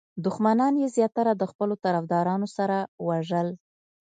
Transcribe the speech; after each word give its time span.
دښمنان 0.25 0.73
یې 0.81 0.87
زیاتره 0.95 1.31
د 1.35 1.43
خپلو 1.51 1.75
طرفدارانو 1.83 2.47
سره 2.57 2.77
وژل. 3.07 3.47